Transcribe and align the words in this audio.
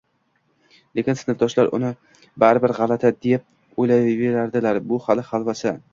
lekin 0.99 1.19
sinfdoshlar 1.19 1.69
uni 1.79 1.91
baribir 2.45 2.73
g‘alati, 2.79 3.13
deb 3.27 3.85
o‘ylayveradilar. 3.85 4.85
Bu 4.91 5.01
xali 5.09 5.27
holvasi. 5.33 5.77